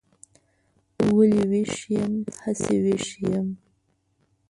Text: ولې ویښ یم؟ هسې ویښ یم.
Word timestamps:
ولې 1.15 1.43
ویښ 1.49 1.75
یم؟ 1.95 2.13
هسې 2.43 2.75
ویښ 2.83 3.05
یم. 3.31 3.47